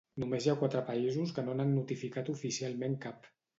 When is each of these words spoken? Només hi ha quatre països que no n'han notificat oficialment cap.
Només 0.21 0.45
hi 0.45 0.49
ha 0.53 0.55
quatre 0.61 0.81
països 0.87 1.35
que 1.37 1.45
no 1.51 1.55
n'han 1.61 1.71
notificat 1.77 2.35
oficialment 2.37 3.01
cap. 3.07 3.33